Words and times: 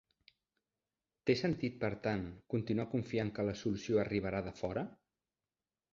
Té 1.29 1.35
sentit, 1.41 1.75
per 1.83 1.91
tant, 2.07 2.25
continuar 2.55 2.87
confiant 2.97 3.31
que 3.37 3.45
la 3.51 3.57
solució 3.63 4.03
arribarà 4.05 4.45
de 4.49 4.59
fora? 4.63 4.87